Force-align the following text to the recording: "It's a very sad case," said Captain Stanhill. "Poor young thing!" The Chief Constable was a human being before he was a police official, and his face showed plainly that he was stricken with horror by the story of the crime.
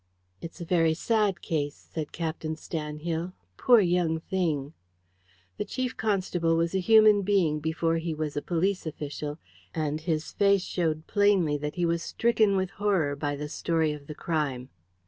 "It's 0.41 0.59
a 0.59 0.65
very 0.65 0.95
sad 0.95 1.43
case," 1.43 1.87
said 1.93 2.11
Captain 2.11 2.55
Stanhill. 2.55 3.33
"Poor 3.55 3.79
young 3.81 4.19
thing!" 4.19 4.73
The 5.57 5.63
Chief 5.65 5.95
Constable 5.95 6.57
was 6.57 6.73
a 6.73 6.79
human 6.79 7.21
being 7.21 7.59
before 7.59 7.97
he 7.97 8.15
was 8.15 8.35
a 8.35 8.41
police 8.41 8.87
official, 8.87 9.37
and 9.75 10.01
his 10.01 10.31
face 10.31 10.63
showed 10.63 11.05
plainly 11.05 11.55
that 11.59 11.75
he 11.75 11.85
was 11.85 12.01
stricken 12.01 12.55
with 12.55 12.71
horror 12.71 13.15
by 13.15 13.35
the 13.35 13.47
story 13.47 13.91
of 13.93 14.07
the 14.07 14.15
crime. 14.15 14.69